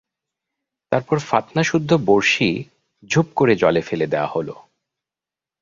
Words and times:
তারপর 0.91 1.19
ফাতনা-সুদ্ধ 1.19 1.93
বঁড়শি, 2.05 2.63
ঝুপ 3.09 3.27
করে 3.35 3.55
জলে 3.55 3.81
ফেলে 3.81 4.07
দেওয়া 4.07 4.27
হল। 4.27 4.49